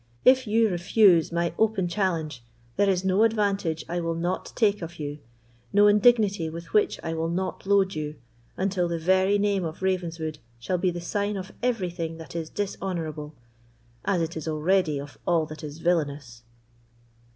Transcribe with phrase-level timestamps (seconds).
[0.25, 2.43] If you refuse my open challenge,
[2.75, 5.19] there is no advantage I will not take of you,
[5.71, 8.15] no indignity with which I will not load you,
[8.57, 13.35] until the very name of Ravenswood shall be the sign of everything that is dishonourable,
[14.03, 16.41] as it is already of all that is villainous."